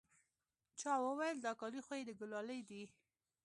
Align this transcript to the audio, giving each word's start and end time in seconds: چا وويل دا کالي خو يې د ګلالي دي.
چا 0.79 0.91
وويل 1.05 1.37
دا 1.45 1.51
کالي 1.61 1.81
خو 1.85 1.93
يې 1.99 2.03
د 2.07 2.11
ګلالي 2.19 2.59
دي. 2.69 2.83